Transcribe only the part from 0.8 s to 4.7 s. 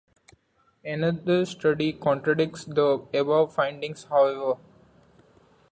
Another study contradicts the above findings, however.